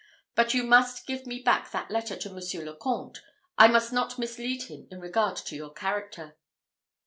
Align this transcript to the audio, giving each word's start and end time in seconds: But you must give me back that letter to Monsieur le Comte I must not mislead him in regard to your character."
But 0.33 0.55
you 0.55 0.63
must 0.63 1.05
give 1.05 1.27
me 1.27 1.43
back 1.43 1.69
that 1.69 1.91
letter 1.91 2.15
to 2.15 2.29
Monsieur 2.31 2.63
le 2.65 2.75
Comte 2.75 3.21
I 3.59 3.67
must 3.67 3.93
not 3.93 4.17
mislead 4.17 4.63
him 4.63 4.87
in 4.89 4.99
regard 4.99 5.35
to 5.35 5.55
your 5.55 5.71
character." 5.71 6.39